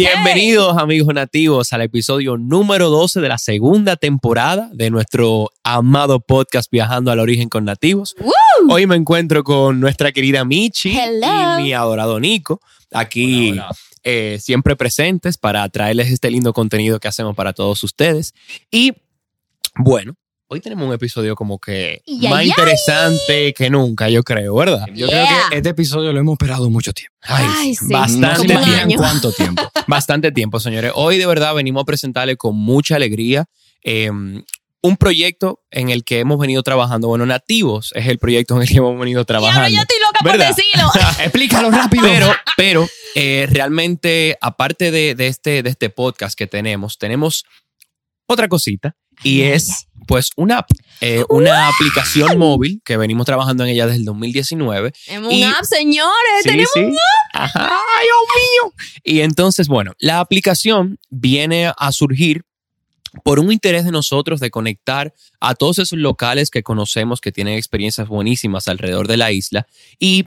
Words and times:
Bienvenidos 0.00 0.78
amigos 0.78 1.12
nativos 1.12 1.74
al 1.74 1.82
episodio 1.82 2.38
número 2.38 2.88
12 2.88 3.20
de 3.20 3.28
la 3.28 3.36
segunda 3.36 3.96
temporada 3.96 4.70
de 4.72 4.88
nuestro 4.88 5.50
amado 5.62 6.20
podcast 6.20 6.70
Viajando 6.72 7.10
al 7.10 7.18
Origen 7.18 7.50
con 7.50 7.66
Nativos. 7.66 8.16
Hoy 8.70 8.86
me 8.86 8.96
encuentro 8.96 9.44
con 9.44 9.78
nuestra 9.78 10.10
querida 10.12 10.46
Michi 10.46 10.98
y 10.98 11.62
mi 11.62 11.74
adorado 11.74 12.18
Nico, 12.18 12.62
aquí 12.90 13.60
eh, 14.02 14.38
siempre 14.40 14.74
presentes 14.74 15.36
para 15.36 15.68
traerles 15.68 16.10
este 16.10 16.30
lindo 16.30 16.54
contenido 16.54 16.98
que 16.98 17.08
hacemos 17.08 17.36
para 17.36 17.52
todos 17.52 17.84
ustedes. 17.84 18.32
Y 18.70 18.94
bueno, 19.76 20.14
hoy 20.52 20.60
tenemos 20.60 20.86
un 20.86 20.92
episodio 20.92 21.36
como 21.36 21.60
que 21.60 22.02
más 22.28 22.44
interesante 22.44 23.54
que 23.54 23.70
nunca, 23.70 24.08
yo 24.08 24.24
creo, 24.24 24.56
¿verdad? 24.56 24.84
Yo 24.92 25.06
creo 25.06 25.24
que 25.48 25.56
este 25.56 25.68
episodio 25.68 26.12
lo 26.12 26.18
hemos 26.18 26.32
esperado 26.32 26.68
mucho 26.68 26.92
tiempo. 26.92 27.16
Ay, 27.22 27.76
bastante 27.82 28.46
tiempo. 28.46 28.96
¿Cuánto 28.96 29.32
tiempo? 29.32 29.70
bastante 29.86 30.32
tiempo, 30.32 30.58
señores. 30.58 30.90
Hoy 30.96 31.18
de 31.18 31.26
verdad 31.26 31.54
venimos 31.54 31.82
a 31.82 31.84
presentarle 31.84 32.36
con 32.36 32.56
mucha 32.56 32.96
alegría 32.96 33.46
em, 33.82 34.42
un 34.82 34.96
proyecto 34.96 35.60
en 35.70 35.90
el 35.90 36.02
que 36.02 36.18
hemos 36.18 36.36
venido 36.40 36.64
trabajando. 36.64 37.06
Bueno, 37.06 37.26
Nativos 37.26 37.92
es 37.94 38.08
el 38.08 38.18
proyecto 38.18 38.56
en 38.56 38.62
el 38.62 38.68
que 38.68 38.78
hemos 38.78 38.98
venido 38.98 39.24
trabajando. 39.24 39.68
Y 39.68 39.76
ahora 39.76 39.76
yo 39.76 39.82
estoy 39.82 39.98
loca 40.00 40.18
por 40.24 40.36
decirlo. 40.36 40.90
Explícalo 41.22 41.70
rápido. 41.70 42.02
Pero, 42.02 42.34
pero 42.56 42.88
eh, 43.14 43.46
realmente, 43.48 44.36
aparte 44.40 44.90
de, 44.90 45.14
de, 45.14 45.28
este, 45.28 45.62
de 45.62 45.70
este 45.70 45.90
podcast 45.90 46.36
que 46.36 46.48
tenemos, 46.48 46.98
tenemos 46.98 47.44
otra 48.26 48.48
cosita 48.48 48.96
y 49.22 49.42
es 49.42 49.86
pues 50.06 50.30
una, 50.36 50.66
eh, 51.00 51.24
una 51.28 51.68
aplicación 51.68 52.36
móvil 52.36 52.82
que 52.84 52.96
venimos 52.96 53.26
trabajando 53.26 53.62
en 53.62 53.70
ella 53.70 53.86
desde 53.86 53.98
el 53.98 54.04
2019. 54.04 54.92
Tenemos 55.06 55.32
un 55.32 55.44
app, 55.44 55.64
señores. 55.64 56.42
Tenemos 56.42 56.70
un 56.74 56.96
app. 57.34 57.50
¡Ay, 57.54 58.06
Dios 58.06 58.18
mío! 58.34 58.74
Y 59.04 59.20
entonces, 59.20 59.68
bueno, 59.68 59.92
la 60.00 60.18
aplicación 60.18 60.98
viene 61.10 61.72
a 61.76 61.92
surgir 61.92 62.42
por 63.22 63.38
un 63.38 63.52
interés 63.52 63.84
de 63.84 63.92
nosotros 63.92 64.40
de 64.40 64.50
conectar 64.50 65.14
a 65.40 65.54
todos 65.54 65.78
esos 65.78 65.98
locales 65.98 66.50
que 66.50 66.62
conocemos 66.62 67.20
que 67.20 67.32
tienen 67.32 67.54
experiencias 67.54 68.08
buenísimas 68.08 68.68
alrededor 68.68 69.08
de 69.08 69.16
la 69.16 69.32
isla 69.32 69.66
y 69.98 70.26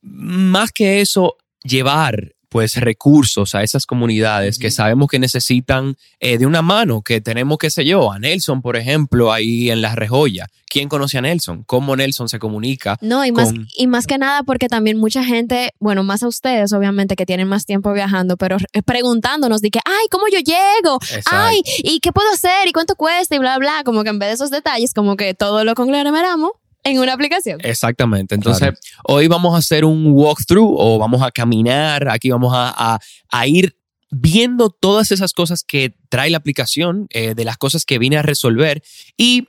más 0.00 0.72
que 0.72 1.00
eso, 1.00 1.36
llevar 1.62 2.34
pues 2.48 2.76
recursos 2.76 3.54
a 3.54 3.62
esas 3.62 3.86
comunidades 3.86 4.58
que 4.58 4.70
sabemos 4.70 5.08
que 5.08 5.18
necesitan 5.18 5.96
eh, 6.20 6.38
de 6.38 6.46
una 6.46 6.62
mano, 6.62 7.02
que 7.02 7.20
tenemos, 7.20 7.58
qué 7.58 7.70
sé 7.70 7.84
yo, 7.84 8.10
a 8.12 8.18
Nelson, 8.18 8.62
por 8.62 8.76
ejemplo, 8.76 9.32
ahí 9.32 9.70
en 9.70 9.82
La 9.82 9.94
Rejoya. 9.94 10.46
¿Quién 10.70 10.88
conoce 10.88 11.16
a 11.16 11.22
Nelson? 11.22 11.64
¿Cómo 11.64 11.96
Nelson 11.96 12.28
se 12.28 12.38
comunica? 12.38 12.98
No, 13.00 13.24
y, 13.24 13.32
más, 13.32 13.52
y 13.74 13.86
más 13.86 14.06
que 14.06 14.18
nada 14.18 14.42
porque 14.42 14.68
también 14.68 14.98
mucha 14.98 15.24
gente, 15.24 15.70
bueno, 15.78 16.02
más 16.02 16.22
a 16.22 16.28
ustedes 16.28 16.72
obviamente 16.72 17.16
que 17.16 17.24
tienen 17.24 17.48
más 17.48 17.64
tiempo 17.64 17.92
viajando, 17.92 18.36
pero 18.36 18.58
preguntándonos 18.84 19.62
de 19.62 19.70
que, 19.70 19.80
ay, 19.84 20.08
¿cómo 20.10 20.24
yo 20.30 20.38
llego? 20.40 20.98
Ay, 21.30 21.62
¿y 21.78 22.00
qué 22.00 22.12
puedo 22.12 22.30
hacer? 22.32 22.66
¿Y 22.66 22.72
cuánto 22.72 22.96
cuesta? 22.96 23.34
Y 23.34 23.38
bla, 23.38 23.58
bla, 23.58 23.82
como 23.84 24.02
que 24.02 24.10
en 24.10 24.18
vez 24.18 24.28
de 24.28 24.34
esos 24.34 24.50
detalles, 24.50 24.92
como 24.92 25.16
que 25.16 25.32
todo 25.34 25.64
lo 25.64 25.74
conglomeramos 25.74 26.52
en 26.84 26.98
una 26.98 27.12
aplicación. 27.12 27.60
Exactamente. 27.62 28.34
Entonces, 28.34 28.74
hoy 29.04 29.28
vamos 29.28 29.54
a 29.54 29.58
hacer 29.58 29.84
un 29.84 30.06
walkthrough 30.12 30.74
o 30.78 30.98
vamos 30.98 31.22
a 31.22 31.30
caminar. 31.30 32.08
Aquí 32.08 32.30
vamos 32.30 32.52
a, 32.54 32.98
ir 33.46 33.76
viendo 34.10 34.70
todas 34.70 35.10
esas 35.12 35.32
cosas 35.32 35.62
que 35.62 35.94
trae 36.08 36.30
la 36.30 36.38
aplicación, 36.38 37.06
eh, 37.10 37.34
de 37.34 37.44
las 37.44 37.58
cosas 37.58 37.84
que 37.84 37.98
viene 37.98 38.16
a 38.16 38.22
resolver 38.22 38.82
y 39.16 39.48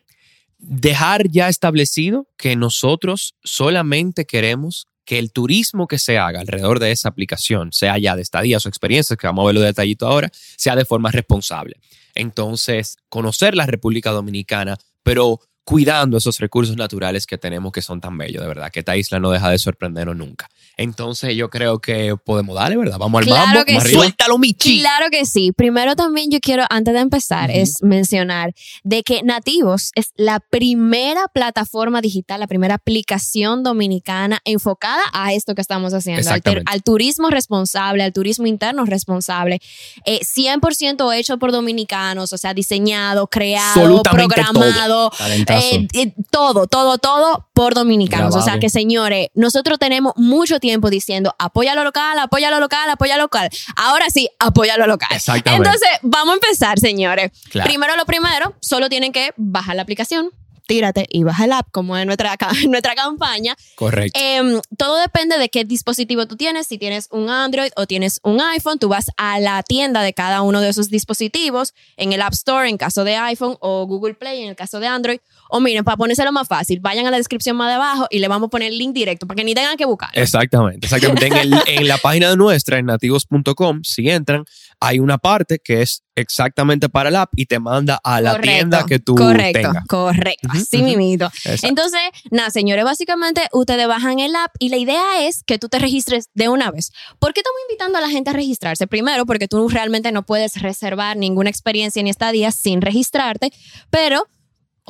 dejar 0.58 1.30
ya 1.30 1.48
establecido 1.48 2.28
que 2.38 2.58
nosotros 2.58 3.36
solamente 3.44 4.26
queremos 4.26 4.88
que 5.06 5.18
el 5.18 5.32
turismo 5.32 5.88
que 5.88 5.98
se 5.98 6.20
haga 6.20 6.40
alrededor 6.40 6.80
de 6.80 6.92
esa 6.92 7.10
aplicación, 7.10 7.72
sea 7.74 7.98
ya 7.98 8.16
de 8.16 8.22
estadías 8.22 8.64
o 8.66 8.70
experiencias, 8.70 9.18
que 9.18 9.26
vamos 9.26 9.42
a 9.44 9.48
verlo 9.48 9.62
detallito 9.62 10.06
ahora, 10.06 10.30
sea 10.34 10.76
de 10.76 10.86
forma 10.86 11.10
responsable. 11.10 11.80
Entonces, 12.14 12.98
conocer 13.10 13.56
la 13.56 13.66
República 13.66 14.12
Dominicana, 14.12 14.78
pero 15.02 15.40
cuidando 15.70 16.18
esos 16.18 16.40
recursos 16.40 16.76
naturales 16.76 17.28
que 17.28 17.38
tenemos 17.38 17.72
que 17.72 17.84
son 17.84 18.02
tan 18.02 18.18
bellos, 18.18 18.42
de 18.42 18.48
verdad, 18.48 18.72
que 18.72 18.80
esta 18.80 18.98
isla 18.98 19.20
no 19.20 19.30
deja 19.30 19.52
de 19.52 19.60
sorprendernos 19.60 20.18
nunca. 20.18 20.50
Entonces 20.78 21.36
yo 21.36 21.52
creo 21.52 21.78
que 21.78 22.16
podemos 22.26 22.56
darle, 22.56 22.78
¿verdad? 22.78 22.98
Vamos 22.98 23.20
al 23.20 23.26
claro 23.26 23.64
mambo, 23.68 23.82
sí. 23.82 23.94
suéltalo, 23.94 24.40
Michi. 24.40 24.80
Claro 24.80 25.12
que 25.12 25.28
sí. 25.28 25.52
Primero 25.52 25.96
también 25.96 26.32
yo 26.32 26.40
quiero, 26.40 26.64
antes 26.72 26.96
de 26.96 27.02
empezar, 27.02 27.52
es 27.52 27.84
mencionar 27.84 28.56
de 28.84 29.04
que 29.04 29.22
Nativos 29.22 29.92
es 29.94 30.08
la 30.16 30.40
primera 30.40 31.28
plataforma 31.32 32.02
digital, 32.02 32.40
la 32.40 32.48
primera 32.48 32.74
aplicación 32.74 33.62
dominicana 33.62 34.40
enfocada 34.46 35.04
a 35.14 35.34
esto 35.34 35.54
que 35.54 35.62
estamos 35.62 35.94
haciendo, 35.94 36.32
al, 36.66 36.82
turismo 36.82 37.30
responsable, 37.30 38.02
al 38.02 38.14
turismo 38.14 38.48
interno 38.48 38.86
responsable, 38.86 39.62
100% 40.08 41.14
eh, 41.14 41.20
hecho 41.20 41.38
por 41.38 41.52
dominicanos, 41.52 42.34
o 42.34 42.38
sea, 42.40 42.56
diseñado, 42.56 43.28
creado, 43.28 44.02
programado, 44.02 45.12
eh, 45.60 45.88
eh, 45.94 46.14
todo, 46.32 46.68
todo, 46.68 46.98
todo 46.98 47.48
por 47.54 47.74
dominicanos. 47.74 48.36
O 48.36 48.42
sea 48.42 48.60
que, 48.60 48.70
señores, 48.70 49.28
nosotros 49.34 49.80
tenemos 49.80 50.14
mucho 50.16 50.60
tiempo 50.60 50.90
diciendo 50.90 51.36
apoya 51.40 51.76
lo 51.76 51.84
local, 51.84 52.18
apoya 52.20 52.50
lo 52.50 52.60
local, 52.60 52.90
apoya 52.90 53.18
lo 53.18 53.24
local. 53.24 53.50
Ahora 53.76 54.10
sí, 54.10 54.30
apoya 54.40 54.78
lo 54.78 54.88
local. 54.88 55.10
Entonces, 55.46 55.90
vamos 56.02 56.34
a 56.34 56.36
empezar, 56.36 56.80
señores. 56.80 57.32
Primero 57.64 57.96
lo 57.96 58.06
primero, 58.06 58.56
solo 58.60 58.90
tienen 58.90 59.12
que 59.12 59.34
bajar 59.38 59.76
la 59.76 59.82
aplicación 59.82 60.32
tírate 60.70 61.08
y 61.10 61.24
baja 61.24 61.46
el 61.46 61.52
app, 61.52 61.68
como 61.72 61.98
en 61.98 62.06
nuestra, 62.06 62.38
nuestra 62.70 62.94
campaña. 62.94 63.58
Correcto. 63.74 64.20
Em, 64.22 64.62
todo 64.78 65.02
depende 65.02 65.40
de 65.40 65.50
qué 65.50 65.66
dispositivo 65.66 66.28
tú 66.28 66.38
tienes. 66.38 66.68
Si 66.68 66.78
tienes 66.78 67.08
un 67.10 67.28
Android 67.32 67.72
o 67.76 67.88
tienes 67.88 68.20
un 68.24 68.40
iPhone, 68.40 68.78
tú 68.78 68.88
vas 68.88 69.08
a 69.18 69.40
la 69.40 69.64
tienda 69.64 70.04
de 70.04 70.14
cada 70.14 70.44
uno 70.44 70.62
de 70.62 70.70
esos 70.70 70.92
dispositivos, 70.92 71.74
en 71.98 72.14
el 72.14 72.22
App 72.22 72.34
Store 72.34 72.70
en 72.70 72.78
caso 72.78 73.04
de 73.04 73.16
iPhone 73.16 73.58
o 73.62 73.88
Google 73.88 74.14
Play 74.14 74.44
en 74.44 74.50
el 74.50 74.56
caso 74.56 74.80
de 74.80 74.86
Android. 74.86 75.20
O 75.50 75.60
miren, 75.60 75.84
para 75.84 75.98
ponérselo 75.98 76.32
más 76.32 76.48
fácil, 76.48 76.80
vayan 76.80 77.08
a 77.08 77.12
la 77.12 77.18
descripción 77.18 77.58
más 77.58 77.72
debajo 77.72 78.06
y 78.12 78.20
le 78.20 78.28
vamos 78.28 78.48
a 78.48 78.50
poner 78.52 78.72
el 78.72 78.78
link 78.78 78.94
directo 78.94 79.26
para 79.26 79.38
que 79.38 79.44
ni 79.44 79.56
tengan 79.56 79.76
que 79.76 79.86
buscar. 79.86 80.12
Exactamente, 80.14 80.86
exactamente. 80.86 81.26
en, 81.26 81.54
en 81.66 81.88
la 81.88 81.98
página 82.04 82.30
de 82.30 82.38
nuestra, 82.38 82.78
en 82.78 82.86
nativos.com, 82.86 83.82
si 83.84 84.08
entran, 84.08 84.46
hay 84.80 85.00
una 85.00 85.18
parte 85.18 85.58
que 85.58 85.82
es 85.82 86.04
exactamente 86.20 86.90
para 86.90 87.10
el 87.10 87.16
app 87.16 87.32
y 87.36 87.46
te 87.46 87.60
manda 87.60 88.00
a 88.04 88.22
la 88.22 88.40
tienda 88.40 88.86
que 88.86 89.00
tú 89.00 89.16
correcto, 89.16 89.62
tengas. 89.62 89.86
Correcto, 89.88 90.48
así 90.52 90.84
mismo. 90.84 91.30
Entonces, 91.64 92.02
nada, 92.32 92.50
señores, 92.50 92.84
básicamente 92.84 93.42
ustedes 93.52 93.88
bajan 93.88 94.20
el 94.20 94.36
app 94.36 94.54
y 94.60 94.70
la 94.70 94.78
idea 94.78 95.28
es 95.28 95.44
que 95.44 95.58
tú 95.58 95.70
te 95.70 95.80
registres 95.80 96.30
de 96.34 96.50
una 96.50 96.72
vez. 96.72 96.92
¿Por 97.20 97.34
qué 97.34 97.40
estamos 97.42 97.60
invitando 97.70 97.98
a 97.98 98.02
la 98.02 98.10
gente 98.10 98.30
a 98.30 98.34
registrarse? 98.34 98.88
Primero, 98.88 99.26
porque 99.26 99.48
tú 99.48 99.68
realmente 99.70 100.12
no 100.12 100.24
puedes 100.24 100.62
reservar 100.62 101.18
ninguna 101.18 101.50
experiencia 101.50 102.04
ni 102.04 102.10
estadía 102.10 102.52
sin 102.52 102.82
registrarte, 102.82 103.52
pero 103.90 104.28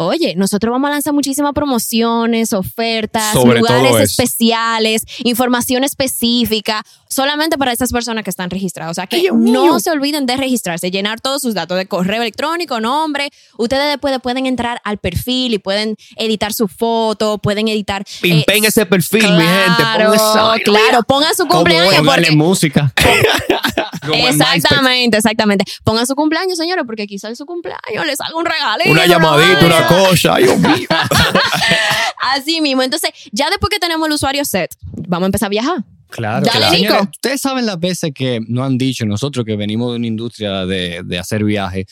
Oye, 0.02 0.34
nosotros 0.38 0.72
vamos 0.72 0.88
a 0.88 0.94
lanzar 0.94 1.14
muchísimas 1.14 1.52
promociones, 1.52 2.54
ofertas, 2.54 3.36
lugares 3.36 3.98
especiales, 3.98 5.04
información 5.26 5.84
específica, 5.84 6.86
solamente 7.10 7.58
para 7.58 7.74
esas 7.74 7.92
personas 7.92 8.24
que 8.24 8.30
están 8.30 8.50
registradas. 8.50 8.92
O 8.92 8.94
sea, 8.94 9.08
que 9.08 9.30
no 9.34 9.78
se 9.82 9.92
olviden 9.92 10.26
de 10.26 10.38
registrarse, 10.38 10.90
llenar 10.90 11.20
todos 11.20 11.42
sus 11.42 11.54
datos 11.54 11.78
de 11.78 11.86
correo 11.86 12.22
electrónico, 12.22 12.80
nombre. 12.80 13.30
Ustedes 13.58 13.90
después 13.90 14.18
pueden 14.22 14.46
entrar 14.46 14.80
al 14.86 15.00
perfil 15.00 15.56
y 15.56 15.58
pueden 15.60 15.98
editar 16.16 16.54
su 16.54 16.70
foto, 16.70 17.38
pueden 17.38 17.68
editar. 17.68 18.06
Pimpen 18.22 18.64
ese 18.64 18.86
perfil, 18.86 19.34
mi 19.34 19.44
gente. 19.44 20.64
claro, 20.64 21.04
pongan 21.04 21.36
su 21.36 21.46
cumpleaños. 21.46 22.06
Porque, 22.06 22.32
música. 22.32 22.94
exactamente, 24.14 25.18
exactamente. 25.18 25.66
Pongan 25.84 26.08
su 26.08 26.16
cumpleaños, 26.16 26.58
señores, 26.58 26.86
porque 26.88 27.06
quizás 27.06 27.38
su 27.38 27.46
cumpleaños 27.46 28.06
les 28.06 28.22
haga 28.22 28.38
un 28.38 28.46
regalito. 28.46 28.92
Una 28.92 29.06
llamadita, 29.06 29.66
una 29.66 29.89
cosa, 29.90 30.38
Dios 30.38 30.58
mío. 30.58 30.88
Así 32.36 32.62
mismo. 32.62 32.84
Entonces, 32.84 33.12
ya 33.32 33.50
después 33.50 33.70
que 33.70 33.80
tenemos 33.80 34.08
el 34.08 34.14
usuario 34.14 34.46
set, 34.46 34.72
vamos 35.08 35.26
a 35.26 35.28
empezar 35.28 35.48
a 35.48 35.50
viajar. 35.50 35.84
Claro, 36.10 36.46
claro. 36.46 37.10
ustedes 37.12 37.40
saben 37.40 37.68
las 37.68 37.80
veces 37.80 38.12
que 38.16 38.40
nos 38.48 38.66
han 38.66 38.80
dicho 38.80 39.06
nosotros 39.06 39.46
que 39.46 39.56
venimos 39.56 39.92
de 39.92 39.98
una 39.98 40.08
industria 40.08 40.66
de, 40.66 41.02
de 41.04 41.20
hacer 41.20 41.44
viajes. 41.44 41.86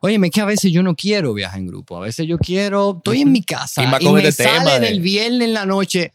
Óyeme, 0.00 0.30
que 0.30 0.40
a 0.40 0.44
veces 0.44 0.72
yo 0.72 0.82
no 0.82 0.94
quiero 0.94 1.34
viajar 1.34 1.60
en 1.60 1.66
grupo. 1.66 1.98
A 1.98 2.00
veces 2.00 2.26
yo 2.26 2.38
quiero, 2.38 2.96
estoy 2.96 3.20
en 3.20 3.32
mi 3.32 3.42
casa 3.42 3.84
y, 3.84 3.86
me 4.12 4.28
este 4.28 4.44
sale 4.44 4.80
del 4.80 5.00
viernes 5.00 5.48
en 5.48 5.54
la 5.54 5.66
noche 5.66 6.12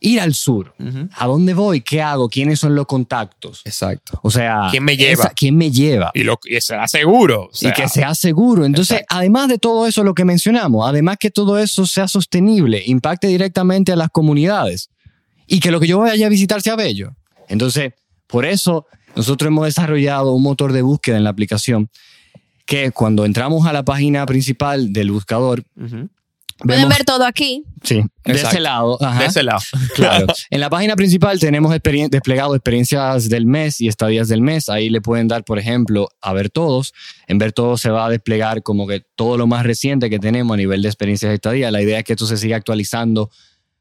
ir 0.00 0.20
al 0.20 0.34
sur. 0.34 0.74
¿A 1.14 1.26
dónde 1.26 1.54
voy? 1.54 1.80
¿Qué 1.80 2.02
hago? 2.02 2.28
¿Quiénes 2.28 2.58
son 2.58 2.74
los 2.74 2.86
contactos? 2.86 3.62
Exacto. 3.64 4.18
O 4.22 4.30
sea, 4.30 4.68
¿quién 4.70 4.84
me 4.84 4.96
lleva? 4.96 5.30
¿Quién 5.34 5.56
me 5.56 5.70
lleva? 5.70 6.10
Y, 6.14 6.22
lo, 6.22 6.38
y 6.44 6.60
sea 6.60 6.86
seguro. 6.86 7.50
y 7.60 7.72
que 7.72 7.88
sea 7.88 8.14
seguro. 8.14 8.64
Entonces, 8.64 9.02
además 9.08 9.48
de 9.48 9.58
todo 9.58 9.86
eso, 9.86 10.04
lo 10.04 10.14
que 10.14 10.24
mencionamos, 10.24 10.88
además 10.88 11.16
que 11.18 11.30
todo 11.30 11.58
eso 11.58 11.86
sea 11.86 12.08
sostenible, 12.08 12.82
impacte 12.86 13.26
directamente 13.26 13.92
a 13.92 13.96
las 13.96 14.10
comunidades 14.10 14.90
y 15.46 15.60
que 15.60 15.70
lo 15.70 15.80
que 15.80 15.86
yo 15.86 15.98
vaya 15.98 16.26
a 16.26 16.30
visitar 16.30 16.60
sea 16.60 16.76
bello. 16.76 17.14
Entonces, 17.48 17.92
por 18.26 18.44
eso 18.44 18.86
nosotros 19.14 19.48
hemos 19.48 19.64
desarrollado 19.64 20.32
un 20.32 20.42
motor 20.42 20.72
de 20.72 20.82
búsqueda 20.82 21.16
en 21.16 21.24
la 21.24 21.30
aplicación 21.30 21.90
que 22.66 22.90
cuando 22.90 23.24
entramos 23.24 23.66
a 23.66 23.72
la 23.72 23.84
página 23.84 24.26
principal 24.26 24.92
del 24.92 25.12
buscador, 25.12 25.62
Pueden 26.58 26.88
ver 26.88 27.04
todo 27.04 27.24
aquí. 27.24 27.64
Sí, 27.82 28.02
de 28.24 28.32
ese 28.32 28.60
lado. 28.60 28.98
De 29.18 29.26
ese 29.26 29.42
lado. 29.42 29.60
Claro. 29.94 30.26
En 30.50 30.60
la 30.60 30.70
página 30.70 30.96
principal 30.96 31.38
tenemos 31.38 31.72
desplegado 31.72 32.54
experiencias 32.54 33.28
del 33.28 33.46
mes 33.46 33.80
y 33.80 33.88
estadías 33.88 34.28
del 34.28 34.40
mes. 34.40 34.68
Ahí 34.68 34.88
le 34.88 35.00
pueden 35.00 35.28
dar, 35.28 35.44
por 35.44 35.58
ejemplo, 35.58 36.08
a 36.20 36.32
ver 36.32 36.50
todos. 36.50 36.92
En 37.26 37.38
ver 37.38 37.52
todos 37.52 37.80
se 37.80 37.90
va 37.90 38.06
a 38.06 38.10
desplegar 38.10 38.62
como 38.62 38.86
que 38.86 39.02
todo 39.16 39.36
lo 39.36 39.46
más 39.46 39.64
reciente 39.64 40.08
que 40.08 40.18
tenemos 40.18 40.54
a 40.54 40.56
nivel 40.56 40.82
de 40.82 40.88
experiencias 40.88 41.30
de 41.30 41.34
estadía. 41.34 41.70
La 41.70 41.82
idea 41.82 41.98
es 41.98 42.04
que 42.04 42.14
esto 42.14 42.26
se 42.26 42.36
siga 42.36 42.56
actualizando 42.56 43.30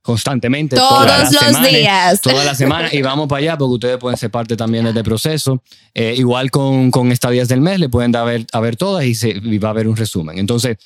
constantemente. 0.02 0.76
Todos 0.76 1.32
los 1.32 1.64
días. 1.64 2.22
Toda 2.22 2.44
la 2.44 2.56
semana. 2.56 2.90
Y 2.94 3.02
vamos 3.02 3.28
para 3.28 3.40
allá 3.40 3.58
porque 3.58 3.74
ustedes 3.74 3.98
pueden 3.98 4.18
ser 4.18 4.30
parte 4.30 4.56
también 4.56 4.84
de 4.84 4.92
este 4.92 5.04
proceso. 5.04 5.64
Eh, 5.94 6.14
igual 6.18 6.52
con, 6.52 6.92
con 6.92 7.12
estadías 7.12 7.48
del 7.48 7.62
mes, 7.62 7.80
le 7.80 7.90
pueden 7.90 8.12
dar 8.12 8.24
a 8.24 8.26
ver, 8.26 8.46
a 8.52 8.60
ver 8.60 8.76
todas 8.76 9.06
y, 9.06 9.16
se, 9.16 9.30
y 9.30 9.58
va 9.58 9.70
a 9.70 9.72
haber 9.72 9.88
un 9.88 9.96
resumen. 9.96 10.38
Entonces, 10.38 10.78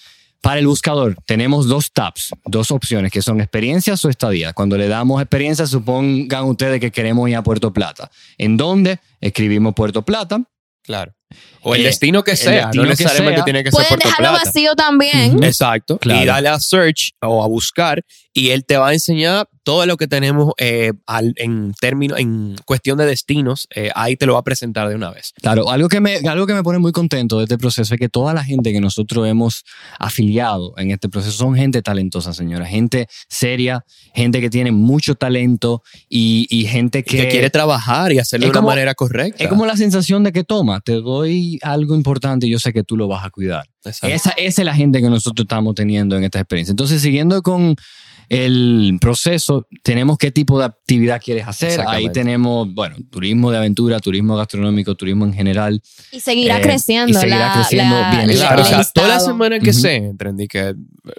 para 0.41 0.59
el 0.59 0.67
buscador 0.67 1.17
tenemos 1.25 1.67
dos 1.67 1.91
tabs, 1.91 2.31
dos 2.45 2.71
opciones 2.71 3.11
que 3.11 3.21
son 3.21 3.41
experiencias 3.41 4.03
o 4.05 4.09
estadía. 4.09 4.53
Cuando 4.53 4.77
le 4.77 4.87
damos 4.87 5.21
experiencia, 5.21 5.67
supongan 5.67 6.45
ustedes 6.45 6.79
que 6.79 6.91
queremos 6.91 7.29
ir 7.29 7.35
a 7.35 7.43
Puerto 7.43 7.73
Plata. 7.73 8.09
¿En 8.37 8.57
dónde? 8.57 8.99
Escribimos 9.19 9.73
Puerto 9.73 10.03
Plata. 10.03 10.41
Claro. 10.83 11.13
O 11.61 11.75
el 11.75 11.81
eh, 11.81 11.85
destino 11.85 12.23
que 12.23 12.35
sea, 12.35 12.71
no 12.73 12.85
necesariamente 12.85 13.43
tiene 13.43 13.63
que 13.63 13.71
ser 13.71 13.81
Pueden 13.81 13.99
dejarlo 13.99 14.31
vacío 14.31 14.75
también. 14.75 15.43
Exacto. 15.43 15.99
Y 16.03 16.25
dale 16.25 16.49
a 16.49 16.59
search 16.59 17.11
o 17.21 17.43
a 17.43 17.47
buscar 17.47 18.03
y 18.33 18.51
él 18.51 18.63
te 18.65 18.77
va 18.77 18.89
a 18.89 18.93
enseñar 18.93 19.49
todo 19.63 19.85
lo 19.85 19.97
que 19.97 20.07
tenemos 20.07 20.53
eh, 20.57 20.93
en 21.35 21.73
términos, 21.79 22.17
en 22.19 22.55
cuestión 22.65 22.97
de 22.97 23.05
destinos. 23.05 23.67
Eh, 23.75 23.91
ahí 23.95 24.15
te 24.15 24.25
lo 24.25 24.33
va 24.33 24.39
a 24.39 24.43
presentar 24.43 24.87
de 24.87 24.95
una 24.95 25.11
vez. 25.11 25.33
Claro, 25.41 25.69
algo 25.69 25.89
que, 25.89 25.99
me, 25.99 26.15
algo 26.17 26.47
que 26.47 26.53
me 26.53 26.63
pone 26.63 26.79
muy 26.79 26.91
contento 26.91 27.37
de 27.37 27.43
este 27.43 27.57
proceso 27.57 27.93
es 27.93 27.99
que 27.99 28.07
toda 28.07 28.33
la 28.33 28.43
gente 28.43 28.71
que 28.71 28.79
nosotros 28.79 29.27
hemos 29.27 29.65
afiliado 29.99 30.73
en 30.77 30.91
este 30.91 31.09
proceso 31.09 31.37
son 31.37 31.55
gente 31.55 31.81
talentosa, 31.81 32.33
señora. 32.33 32.65
Gente 32.65 33.07
seria, 33.27 33.85
gente 34.15 34.39
que 34.39 34.49
tiene 34.49 34.71
mucho 34.71 35.15
talento 35.15 35.83
y, 36.07 36.47
gente 36.69 37.03
que, 37.03 37.17
que, 37.17 37.27
quiere 37.27 37.49
trabajar 37.49 38.13
y 38.13 38.19
hacerlo 38.19 38.45
de 38.45 38.51
una 38.51 38.61
manera 38.61 38.95
correcta. 38.95 39.43
Es 39.43 39.49
como 39.49 39.65
la 39.65 39.75
sensación 39.75 40.23
de 40.23 40.31
que 40.31 40.43
toma, 40.43 40.79
te 40.79 40.93
doy 40.93 41.18
algo 41.61 41.95
importante 41.95 42.47
y 42.47 42.51
yo 42.51 42.59
sé 42.59 42.73
que 42.73 42.83
tú 42.83 42.97
lo 42.97 43.07
vas 43.07 43.25
a 43.25 43.29
cuidar. 43.29 43.65
Esa, 43.83 44.07
esa 44.07 44.31
es 44.37 44.57
la 44.59 44.75
gente 44.75 45.01
que 45.01 45.09
nosotros 45.09 45.45
estamos 45.45 45.75
teniendo 45.75 46.17
en 46.17 46.23
esta 46.23 46.39
experiencia. 46.39 46.71
Entonces, 46.71 47.01
siguiendo 47.01 47.41
con 47.41 47.75
el 48.29 48.97
proceso, 49.01 49.67
tenemos 49.81 50.17
qué 50.19 50.31
tipo 50.31 50.59
de 50.59 50.65
actividad 50.65 51.19
quieres 51.19 51.47
hacer. 51.47 51.81
Ahí 51.87 52.11
tenemos, 52.11 52.71
bueno, 52.73 52.95
turismo 53.09 53.49
de 53.51 53.57
aventura, 53.57 53.99
turismo 53.99 54.37
gastronómico, 54.37 54.93
turismo 54.95 55.25
en 55.25 55.33
general. 55.33 55.81
Y 56.11 56.19
seguirá 56.19 56.59
eh, 56.59 56.61
creciendo. 56.61 57.11
Y 57.11 57.13
seguirá 57.19 57.53
creciendo 57.53 57.95
bien. 58.11 58.37
Claro, 58.37 58.61
o 58.61 58.65
sea, 58.65 58.83
toda 58.93 59.07
la 59.07 59.19
semana 59.19 59.59
que 59.59 59.73
se 59.73 59.95
entren 59.95 60.39
y 60.39 60.47
que 60.47 60.75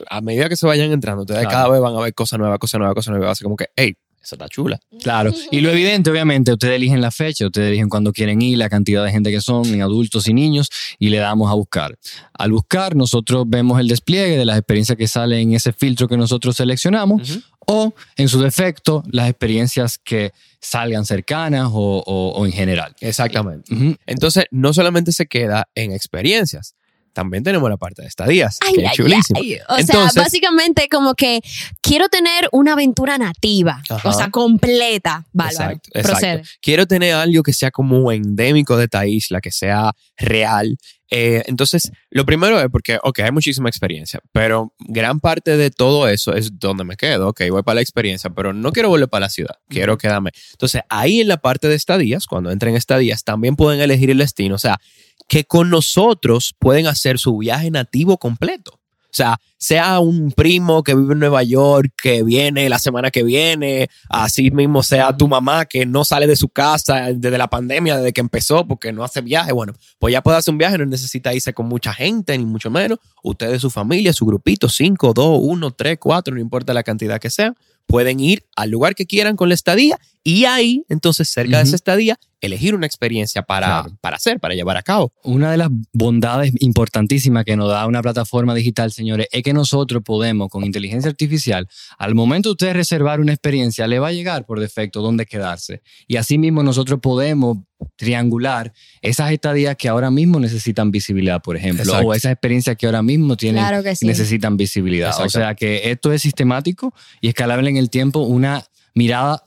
a 0.08 0.20
medida 0.20 0.48
que 0.48 0.56
se 0.56 0.66
vayan 0.66 0.92
entrando, 0.92 1.22
ustedes 1.22 1.46
cada 1.48 1.68
vez 1.68 1.80
van 1.80 1.96
a 1.96 2.00
ver 2.00 2.14
cosas 2.14 2.38
nuevas, 2.38 2.58
cosas 2.58 2.78
nuevas, 2.78 2.94
cosas 2.94 3.10
nuevas. 3.10 3.32
Así 3.32 3.42
como 3.42 3.56
que, 3.56 3.66
hey, 3.74 3.96
esa 4.22 4.34
está 4.36 4.48
chula. 4.48 4.78
Claro. 5.02 5.32
Y 5.50 5.60
lo 5.60 5.70
evidente, 5.70 6.10
obviamente, 6.10 6.52
ustedes 6.52 6.76
eligen 6.76 7.00
la 7.00 7.10
fecha, 7.10 7.46
ustedes 7.46 7.68
eligen 7.68 7.88
cuándo 7.88 8.12
quieren 8.12 8.42
ir, 8.42 8.58
la 8.58 8.68
cantidad 8.68 9.04
de 9.04 9.10
gente 9.10 9.30
que 9.30 9.40
son, 9.40 9.64
en 9.66 9.80
adultos 9.80 10.28
y 10.28 10.34
niños, 10.34 10.68
y 10.98 11.08
le 11.08 11.18
damos 11.18 11.50
a 11.50 11.54
buscar. 11.54 11.98
Al 12.34 12.52
buscar, 12.52 12.94
nosotros 12.94 13.44
vemos 13.48 13.80
el 13.80 13.88
despliegue 13.88 14.36
de 14.36 14.44
las 14.44 14.58
experiencias 14.58 14.98
que 14.98 15.08
salen 15.08 15.50
en 15.50 15.54
ese 15.54 15.72
filtro 15.72 16.06
que 16.06 16.18
nosotros 16.18 16.56
seleccionamos, 16.56 17.40
o, 17.66 17.94
en 18.16 18.28
su 18.28 18.40
defecto, 18.40 19.02
las 19.10 19.28
experiencias 19.28 19.98
que 19.98 20.32
salgan 20.60 21.06
cercanas 21.06 21.70
o, 21.72 22.44
en 22.44 22.52
general. 22.52 22.94
Exactamente. 23.00 23.96
Entonces, 24.06 24.44
no 24.50 24.74
solamente 24.74 25.12
se 25.12 25.26
queda 25.26 25.68
en 25.74 25.92
experiencias, 25.92 26.74
también 27.12 27.42
tenemos 27.42 27.68
la 27.68 27.76
parte 27.76 28.02
de 28.02 28.08
estadías, 28.08 28.58
que 28.58 28.84
es 28.84 28.92
chulísimo. 28.92 29.40
O 29.68 29.78
sea, 29.78 30.08
básicamente 30.14 30.88
como 30.88 31.14
que 31.14 31.40
quiero 31.80 32.08
tener 32.08 32.48
una 32.52 32.72
aventura 32.72 33.18
nativa, 33.18 33.82
o 34.04 34.12
sea, 34.12 34.30
completa. 34.30 35.26
Vale, 35.32 35.80
procede. 36.02 36.42
Quiero 36.60 36.86
tener 36.86 37.14
algo 37.14 37.42
que 37.42 37.52
sea 37.52 37.70
como 37.70 38.10
endémico 38.12 38.76
de 38.76 38.84
esta 38.84 39.06
isla, 39.06 39.40
que 39.40 39.50
sea 39.50 39.92
real. 40.16 40.78
Eh, 41.10 41.42
entonces, 41.46 41.90
lo 42.10 42.24
primero 42.24 42.60
es 42.60 42.68
porque, 42.70 42.98
ok, 43.02 43.18
hay 43.20 43.32
muchísima 43.32 43.68
experiencia, 43.68 44.20
pero 44.32 44.72
gran 44.78 45.18
parte 45.18 45.56
de 45.56 45.70
todo 45.70 46.08
eso 46.08 46.34
es 46.34 46.58
donde 46.58 46.84
me 46.84 46.96
quedo. 46.96 47.28
Ok, 47.28 47.42
voy 47.50 47.62
para 47.62 47.76
la 47.76 47.80
experiencia, 47.80 48.30
pero 48.30 48.52
no 48.52 48.70
quiero 48.72 48.88
volver 48.88 49.08
para 49.08 49.26
la 49.26 49.30
ciudad, 49.30 49.56
quiero 49.68 49.98
quedarme. 49.98 50.30
Entonces, 50.52 50.82
ahí 50.88 51.20
en 51.20 51.28
la 51.28 51.38
parte 51.38 51.68
de 51.68 51.74
estadías, 51.74 52.26
cuando 52.26 52.50
entren 52.50 52.76
estadías, 52.76 53.24
también 53.24 53.56
pueden 53.56 53.80
elegir 53.80 54.10
el 54.10 54.18
destino. 54.18 54.54
O 54.54 54.58
sea, 54.58 54.80
que 55.28 55.44
con 55.44 55.68
nosotros 55.68 56.54
pueden 56.58 56.86
hacer 56.86 57.18
su 57.18 57.38
viaje 57.38 57.70
nativo 57.70 58.18
completo. 58.18 58.74
O 58.74 59.12
sea, 59.12 59.40
sea 59.60 60.00
un 60.00 60.32
primo 60.32 60.82
que 60.82 60.94
vive 60.94 61.12
en 61.12 61.18
Nueva 61.18 61.42
York, 61.42 61.92
que 62.02 62.22
viene 62.22 62.68
la 62.70 62.78
semana 62.78 63.10
que 63.10 63.22
viene, 63.22 63.90
así 64.08 64.50
mismo 64.50 64.82
sea 64.82 65.14
tu 65.14 65.28
mamá 65.28 65.66
que 65.66 65.84
no 65.84 66.02
sale 66.02 66.26
de 66.26 66.34
su 66.34 66.48
casa 66.48 67.12
desde 67.14 67.36
la 67.36 67.48
pandemia, 67.48 67.98
desde 67.98 68.14
que 68.14 68.22
empezó, 68.22 68.66
porque 68.66 68.90
no 68.90 69.04
hace 69.04 69.20
viaje. 69.20 69.52
Bueno, 69.52 69.74
pues 69.98 70.12
ya 70.12 70.22
puede 70.22 70.38
hacer 70.38 70.52
un 70.52 70.58
viaje, 70.58 70.78
no 70.78 70.86
necesita 70.86 71.34
irse 71.34 71.52
con 71.52 71.66
mucha 71.66 71.92
gente, 71.92 72.36
ni 72.38 72.46
mucho 72.46 72.70
menos. 72.70 72.98
Ustedes, 73.22 73.60
su 73.60 73.68
familia, 73.68 74.14
su 74.14 74.24
grupito, 74.24 74.66
5, 74.66 75.12
2, 75.12 75.40
1, 75.42 75.70
3, 75.72 75.98
4, 76.00 76.34
no 76.34 76.40
importa 76.40 76.72
la 76.72 76.82
cantidad 76.82 77.20
que 77.20 77.28
sea, 77.28 77.54
pueden 77.86 78.18
ir 78.18 78.44
al 78.56 78.70
lugar 78.70 78.94
que 78.94 79.04
quieran 79.04 79.36
con 79.36 79.48
la 79.48 79.54
estadía 79.54 79.98
y 80.22 80.44
ahí, 80.44 80.84
entonces, 80.88 81.28
cerca 81.28 81.58
de 81.58 81.64
esa 81.64 81.76
estadía, 81.76 82.18
elegir 82.42 82.74
una 82.74 82.86
experiencia 82.86 83.42
para, 83.42 83.86
para 84.00 84.16
hacer, 84.16 84.38
para 84.38 84.54
llevar 84.54 84.76
a 84.76 84.82
cabo. 84.82 85.12
Una 85.24 85.50
de 85.50 85.56
las 85.56 85.70
bondades 85.92 86.52
importantísimas 86.60 87.44
que 87.44 87.56
nos 87.56 87.70
da 87.70 87.86
una 87.86 88.02
plataforma 88.02 88.54
digital, 88.54 88.92
señores, 88.92 89.28
es 89.32 89.42
que 89.42 89.49
nosotros 89.52 90.02
podemos, 90.04 90.48
con 90.48 90.64
inteligencia 90.64 91.10
artificial, 91.10 91.68
al 91.98 92.14
momento 92.14 92.50
de 92.50 92.52
usted 92.52 92.72
reservar 92.72 93.20
una 93.20 93.32
experiencia, 93.32 93.86
le 93.86 93.98
va 93.98 94.08
a 94.08 94.12
llegar 94.12 94.46
por 94.46 94.60
defecto 94.60 95.02
dónde 95.02 95.26
quedarse. 95.26 95.82
Y 96.06 96.16
así 96.16 96.38
mismo 96.38 96.62
nosotros 96.62 97.00
podemos 97.00 97.58
triangular 97.96 98.72
esas 99.00 99.32
estadías 99.32 99.76
que 99.76 99.88
ahora 99.88 100.10
mismo 100.10 100.38
necesitan 100.40 100.90
visibilidad, 100.90 101.42
por 101.42 101.56
ejemplo, 101.56 101.92
o 102.00 102.14
esas 102.14 102.32
experiencias 102.32 102.76
que 102.76 102.86
ahora 102.86 103.02
mismo 103.02 103.36
tienen, 103.36 103.64
necesitan 104.02 104.56
visibilidad. 104.56 105.14
O 105.22 105.28
sea 105.28 105.54
que 105.54 105.90
esto 105.90 106.12
es 106.12 106.22
sistemático 106.22 106.94
y 107.20 107.28
escalable 107.28 107.70
en 107.70 107.76
el 107.76 107.90
tiempo, 107.90 108.20
una 108.20 108.64
mirada 108.94 109.42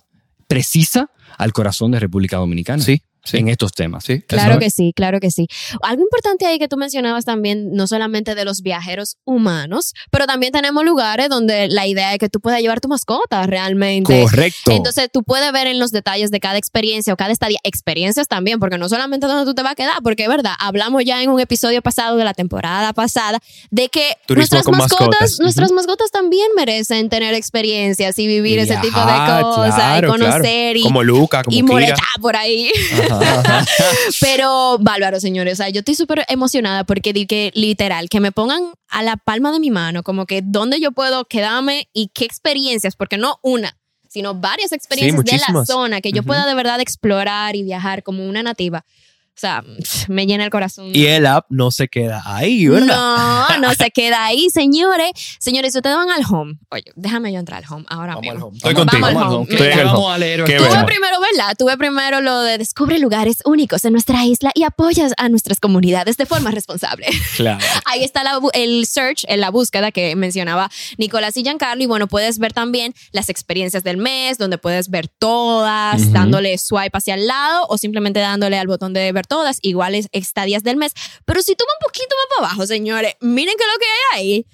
precisa 0.47 1.09
al 1.37 1.53
corazón 1.53 1.91
de 1.91 1.99
República 1.99 2.37
Dominicana. 2.37 2.83
Sí, 3.23 3.37
en 3.37 3.47
estos 3.47 3.71
temas. 3.71 4.03
Sí, 4.03 4.21
claro 4.21 4.59
que 4.59 4.69
sí, 4.69 4.91
claro 4.95 5.19
que 5.19 5.31
sí. 5.31 5.47
Algo 5.81 6.01
importante 6.01 6.45
ahí 6.45 6.59
que 6.59 6.67
tú 6.67 6.77
mencionabas 6.77 7.23
también, 7.23 7.71
no 7.71 7.87
solamente 7.87 8.35
de 8.35 8.43
los 8.43 8.61
viajeros 8.61 9.17
humanos, 9.23 9.93
pero 10.11 10.25
también 10.25 10.51
tenemos 10.51 10.83
lugares 10.83 11.29
donde 11.29 11.67
la 11.69 11.87
idea 11.87 12.13
es 12.13 12.19
que 12.19 12.29
tú 12.29 12.41
puedas 12.41 12.59
llevar 12.59 12.81
tu 12.81 12.89
mascota 12.89 13.45
realmente. 13.47 14.21
Correcto. 14.23 14.71
Entonces 14.71 15.09
tú 15.11 15.23
puedes 15.23 15.51
ver 15.53 15.67
en 15.67 15.79
los 15.79 15.91
detalles 15.91 16.31
de 16.31 16.39
cada 16.39 16.57
experiencia 16.57 17.13
o 17.13 17.17
cada 17.17 17.31
estadía, 17.31 17.59
experiencias 17.63 18.27
también, 18.27 18.59
porque 18.59 18.77
no 18.77 18.89
solamente 18.89 19.27
donde 19.27 19.45
tú 19.45 19.53
te 19.53 19.63
vas 19.63 19.73
a 19.73 19.75
quedar, 19.75 19.95
porque 20.03 20.23
es 20.23 20.29
verdad, 20.29 20.53
hablamos 20.59 21.03
ya 21.05 21.21
en 21.23 21.29
un 21.29 21.39
episodio 21.39 21.81
pasado 21.81 22.17
de 22.17 22.25
la 22.25 22.33
temporada 22.33 22.91
pasada 22.93 23.39
de 23.71 23.89
que 23.89 24.17
nuestras 24.29 24.67
mascotas, 24.67 25.39
nuestras 25.39 25.71
mascotas 25.71 26.11
también 26.11 26.47
merecen 26.55 27.09
tener 27.09 27.33
experiencias 27.33 28.19
y 28.19 28.27
vivir 28.27 28.59
ese 28.59 28.75
tipo 28.77 28.99
de 28.99 29.41
cosas 29.41 30.03
y 30.03 30.05
conocer 30.05 30.77
y, 30.77 30.83
como 30.83 31.03
Luca, 31.03 31.43
como 31.43 31.55
y 31.55 31.63
molestar 31.63 32.19
por 32.21 32.35
ahí. 32.35 32.69
Pero, 34.21 34.77
bárbaro, 34.79 35.19
señores. 35.19 35.53
O 35.53 35.57
sea, 35.57 35.69
yo 35.69 35.79
estoy 35.79 35.95
súper 35.95 36.25
emocionada 36.27 36.83
porque 36.83 37.13
di 37.13 37.25
que 37.25 37.51
literal, 37.55 38.09
que 38.09 38.19
me 38.19 38.31
pongan 38.31 38.73
a 38.89 39.03
la 39.03 39.17
palma 39.17 39.51
de 39.51 39.59
mi 39.59 39.71
mano, 39.71 40.03
como 40.03 40.25
que 40.25 40.41
dónde 40.43 40.79
yo 40.79 40.91
puedo 40.91 41.25
quedarme 41.25 41.89
y 41.93 42.09
qué 42.13 42.25
experiencias, 42.25 42.95
porque 42.95 43.17
no 43.17 43.39
una, 43.41 43.77
sino 44.07 44.35
varias 44.35 44.71
experiencias 44.71 45.25
de 45.25 45.53
la 45.53 45.65
zona 45.65 46.01
que 46.01 46.11
yo 46.11 46.23
pueda 46.23 46.45
de 46.45 46.53
verdad 46.53 46.79
explorar 46.79 47.55
y 47.55 47.63
viajar 47.63 48.03
como 48.03 48.27
una 48.27 48.43
nativa. 48.43 48.85
O 49.35 49.39
sea, 49.39 49.63
me 50.07 50.25
llena 50.25 50.43
el 50.45 50.49
corazón. 50.49 50.91
Y 50.93 51.05
el 51.07 51.25
app 51.25 51.45
no 51.49 51.71
se 51.71 51.87
queda 51.87 52.21
ahí, 52.25 52.67
¿verdad? 52.67 52.95
No, 53.49 53.57
no 53.59 53.73
se 53.73 53.89
queda 53.91 54.25
ahí, 54.25 54.49
señores. 54.49 55.11
Señores, 55.39 55.73
si 55.73 55.79
ustedes 55.79 55.95
van 55.95 56.11
al 56.11 56.23
home, 56.29 56.59
oye, 56.69 56.91
déjame 56.95 57.33
yo 57.33 57.39
entrar 57.39 57.63
al 57.63 57.73
home 57.73 57.85
ahora 57.89 58.15
vamos 58.15 58.21
mismo. 58.21 58.37
Al 58.37 58.43
home. 58.43 58.57
Estoy 58.57 58.73
contigo. 58.73 59.01
Vamos 59.01 59.23
al 59.23 59.33
home. 59.33 59.83
Vamos 59.83 60.11
a 60.11 60.17
leer. 60.17 60.43
Tuve 60.43 60.83
primero, 60.85 61.19
¿verdad? 61.19 61.55
Tuve 61.57 61.77
primero 61.77 62.21
lo 62.21 62.41
de 62.41 62.57
descubre 62.57 62.99
lugares 62.99 63.37
únicos 63.45 63.83
en 63.85 63.93
nuestra 63.93 64.25
isla 64.25 64.51
y 64.53 64.63
apoyas 64.63 65.13
a 65.17 65.29
nuestras 65.29 65.59
comunidades 65.59 66.17
de 66.17 66.25
forma 66.25 66.51
responsable. 66.51 67.07
Claro. 67.35 67.65
Ahí 67.85 68.03
está 68.03 68.21
el 68.53 68.85
search, 68.85 69.23
en 69.27 69.39
la 69.39 69.49
búsqueda 69.49 69.91
que 69.91 70.15
mencionaba 70.15 70.69
Nicolás 70.97 71.35
y 71.35 71.43
Giancarlo. 71.43 71.83
Y 71.83 71.87
bueno, 71.87 72.07
puedes 72.07 72.37
ver 72.37 72.53
también 72.53 72.93
las 73.11 73.29
experiencias 73.29 73.83
del 73.83 73.97
mes, 73.97 74.37
donde 74.37 74.57
puedes 74.57 74.89
ver 74.89 75.07
todas, 75.07 76.11
dándole 76.11 76.57
swipe 76.57 76.95
hacia 76.97 77.15
el 77.15 77.27
lado 77.27 77.65
o 77.69 77.77
simplemente 77.77 78.19
dándole 78.19 78.57
al 78.59 78.67
botón 78.67 78.93
de 78.93 79.11
ver 79.11 79.22
todas, 79.23 79.59
iguales 79.61 80.07
estadías 80.11 80.63
del 80.63 80.77
mes. 80.77 80.93
Pero 81.25 81.41
si 81.41 81.55
toma 81.55 81.71
un 81.79 81.85
poquito 81.85 82.15
más 82.15 82.37
para 82.37 82.47
abajo, 82.47 82.67
señores, 82.67 83.15
miren 83.21 83.55
que 83.57 83.65
lo 83.65 83.79
que 83.79 83.85
hay 83.85 84.19
ahí 84.19 84.47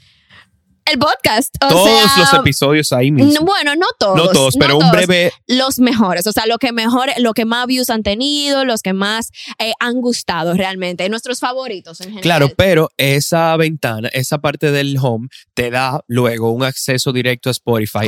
el 0.92 1.00
podcast. 1.00 1.56
todos 1.60 2.18
los 2.18 2.34
episodios 2.34 2.92
ahí 2.92 3.12
mismo. 3.12 3.46
Bueno, 3.46 3.76
no 3.76 3.88
todos. 3.98 4.16
No 4.16 4.30
todos, 4.30 4.56
pero 4.58 4.78
un 4.78 4.92
breve. 4.92 5.32
Los 5.48 5.80
mejores, 5.80 6.26
o 6.28 6.32
sea, 6.32 6.46
lo 6.46 6.58
que 6.58 6.72
mejor, 6.72 7.10
lo 7.18 7.34
que 7.34 7.46
más 7.46 7.68
views 7.68 7.90
han 7.90 8.04
tenido, 8.04 8.66
los 8.66 8.82
que 8.82 8.94
más 8.94 9.32
eh, 9.60 9.74
han 9.80 10.02
gustado 10.02 10.54
realmente, 10.54 11.08
nuestros 11.10 11.40
favoritos 11.40 12.00
en 12.02 12.08
general. 12.08 12.24
Claro, 12.24 12.50
pero 12.56 12.90
esa 12.98 13.56
ventana, 13.58 14.10
esa 14.14 14.40
parte 14.40 14.72
del 14.72 14.98
home, 15.02 15.28
te 15.54 15.70
da 15.70 16.02
luego 16.08 16.52
un 16.52 16.64
acceso 16.64 17.12
directo 17.12 17.50
a 17.50 17.52
Spotify 17.52 18.08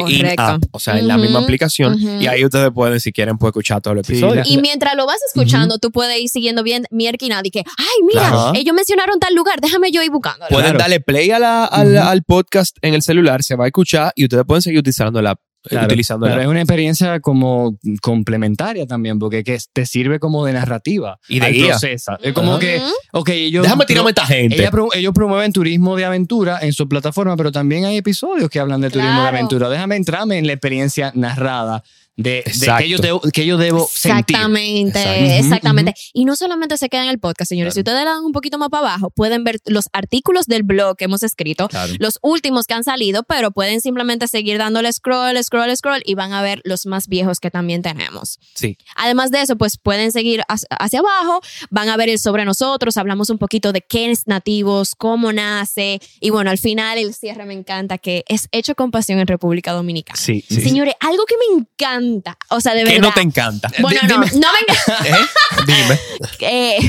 o 0.72 0.80
sea, 0.80 0.98
en 0.98 1.08
la 1.08 1.18
misma 1.18 1.40
aplicación, 1.40 2.00
y 2.00 2.28
ahí 2.28 2.44
ustedes 2.44 2.72
pueden, 2.74 3.00
si 3.00 3.12
quieren, 3.12 3.38
pueden 3.38 3.52
escuchar 3.52 3.82
todo 3.82 3.94
el 3.94 4.00
episodio. 4.00 4.44
y 4.46 4.58
mientras 4.58 4.96
lo 4.96 5.06
vas 5.06 5.20
escuchando, 5.28 5.78
tú 5.78 5.92
puedes 5.92 6.20
ir 6.20 6.30
siguiendo 6.30 6.64
bien 6.64 6.86
mi 6.90 7.12
y 7.12 7.52
que, 7.52 7.60
ay, 7.78 8.06
mira, 8.08 8.52
ellos 8.56 8.74
mencionaron 8.74 9.20
tal 9.20 9.34
lugar, 9.36 9.60
déjame 9.62 9.92
yo 9.92 10.02
ir 10.02 10.12
buscando. 10.12 10.46
Pueden 10.50 10.78
darle 10.78 11.00
play 11.00 11.32
a 11.32 11.40
la, 11.40 11.66
al 11.66 12.24
podcast 12.24 12.71
en 12.82 12.94
el 12.94 13.02
celular, 13.02 13.44
se 13.44 13.56
va 13.56 13.66
a 13.66 13.68
escuchar 13.68 14.12
y 14.16 14.26
ustedes 14.26 14.44
pueden 14.46 14.62
seguir 14.62 14.80
utilizando 14.80 15.22
la 15.22 15.36
utilizando 15.70 16.26
pero 16.26 16.42
es 16.42 16.48
una 16.48 16.62
experiencia 16.62 17.20
como 17.20 17.78
complementaria 18.02 18.88
también 18.88 19.20
porque 19.20 19.44
que 19.44 19.60
te 19.72 19.86
sirve 19.86 20.20
como 20.20 20.44
de 20.44 20.54
narrativa 20.54 21.20
y 21.28 21.40
de 21.40 21.52
guía. 21.52 21.78
es 21.84 22.34
como 22.34 22.58
que 22.58 22.82
ok 23.12 23.30
ellos 23.30 23.64
déjame 23.64 23.86
tirarme 23.86 24.10
esta 24.10 24.26
gente. 24.26 24.70
ellos, 24.96 25.14
promueven 25.14 25.54
turismo 25.54 25.96
de 25.96 26.06
aventura 26.06 26.60
en 26.62 26.74
su 26.74 26.90
plataforma 26.90 27.38
pero 27.38 27.52
también 27.52 27.86
hay 27.86 27.98
episodios 27.98 28.50
que 28.50 28.60
hablan 28.60 28.82
de 28.82 28.90
turismo 28.90 29.22
de 29.22 29.28
aventura. 29.28 29.70
Déjame 29.70 29.98
entrarme 29.98 30.40
en 30.40 30.48
la 30.48 30.54
experiencia 30.54 31.12
narrada 31.14 31.84
de, 32.18 32.44
que, 32.78 32.90
yo 32.90 32.98
debo, 32.98 33.22
que 33.22 33.46
yo 33.46 33.58
debo 33.58 33.90
exactamente, 33.92 35.38
Exactamente. 35.38 35.94
Y 36.14 36.26
no 36.26 36.36
solamente 36.36 36.78
se 36.78 36.90
queda 36.90 37.04
en 37.04 37.10
el 37.10 37.20
podcast, 37.20 37.50
señores. 37.50 37.74
Si 37.74 37.80
ustedes 37.80 38.00
le 38.00 38.06
dan 38.06 38.24
un 38.24 38.34
poquito 38.34 38.58
más 38.58 38.70
para 38.70 38.88
abajo, 38.88 39.12
pueden 39.12 39.44
ver 39.44 39.60
los 39.66 39.86
artículos 39.94 40.46
del 40.46 40.64
blog 40.64 40.98
que 40.98 41.06
hemos 41.06 41.24
escrito, 41.24 41.70
los 42.00 42.20
últimos 42.22 42.66
que 42.66 42.74
han 42.74 42.84
salido, 42.84 43.24
pero 43.24 43.52
pueden 43.52 43.82
simplemente 43.82 44.28
seguir 44.28 44.58
dándole 44.58 44.92
scroll, 44.92 45.42
scroll, 45.44 45.76
scroll 45.76 46.02
y 46.06 46.16
van 46.16 46.34
a 46.34 46.42
ver 46.42 46.62
los 46.66 46.86
más 46.86 47.08
viejos 47.08 47.40
que 47.40 47.50
también 47.50 47.82
tenemos. 47.82 48.40
Sí. 48.56 48.78
Además 48.96 49.32
de 49.32 49.42
eso, 49.42 49.56
pues 49.56 49.78
pueden 49.78 50.12
seguir 50.12 50.44
hacia 50.48 51.00
abajo, 51.00 51.42
van 51.70 51.90
a 51.90 51.98
ver 51.98 52.10
el 52.10 52.20
sobre 52.20 52.46
nosotros, 52.46 52.98
hablamos 52.98 53.30
un 53.30 53.38
poquito 53.38 53.72
de 53.72 53.82
qué 53.82 54.12
es 54.12 54.28
nativos, 54.28 54.96
cómo 54.96 55.32
nace 55.32 56.00
y 56.20 56.30
bueno, 56.30 56.50
al 56.50 56.58
final 56.58 56.98
el 56.98 57.14
cierre 57.14 57.46
me 57.46 57.54
encanta 57.54 57.98
que 57.98 58.24
es 58.28 58.48
hecho 58.52 58.76
con 58.76 58.92
pasión 58.92 59.20
en 59.20 59.28
República 59.28 59.72
Dominicana. 59.72 60.20
Sí. 60.20 60.42
Señores, 60.42 60.94
algo 61.00 61.24
que 61.26 61.36
me 61.38 61.62
encanta 61.62 62.01
o 62.50 62.62
sea, 62.62 62.74
de 62.74 62.84
verdad. 62.84 62.96
¿Qué 62.96 63.02
no 63.02 63.14
te 63.14 63.22
encanta? 63.22 63.72
Bueno, 63.80 64.00
no, 64.04 64.16
no 64.18 64.20
me 64.20 64.28
encanta. 64.28 65.06
¿Eh? 65.08 65.26
Dime. 65.66 66.00
Eh, 66.42 66.80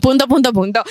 punto, 0.00 0.26
punto, 0.26 0.52
punto. 0.52 0.84